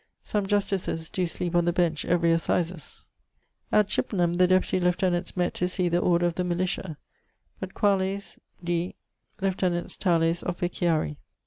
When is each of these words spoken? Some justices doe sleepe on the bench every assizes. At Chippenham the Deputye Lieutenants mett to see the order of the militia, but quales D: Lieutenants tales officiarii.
Some 0.23 0.47
justices 0.47 1.11
doe 1.11 1.25
sleepe 1.25 1.53
on 1.53 1.65
the 1.65 1.71
bench 1.71 2.05
every 2.05 2.31
assizes. 2.31 3.05
At 3.71 3.87
Chippenham 3.87 4.33
the 4.37 4.47
Deputye 4.47 4.79
Lieutenants 4.81 5.37
mett 5.37 5.53
to 5.53 5.67
see 5.67 5.89
the 5.89 5.99
order 5.99 6.25
of 6.25 6.33
the 6.33 6.43
militia, 6.43 6.97
but 7.59 7.75
quales 7.75 8.39
D: 8.63 8.95
Lieutenants 9.41 9.95
tales 9.95 10.41
officiarii. 10.41 11.17